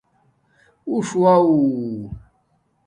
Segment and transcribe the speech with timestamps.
[0.89, 1.41] اݸݽ واہ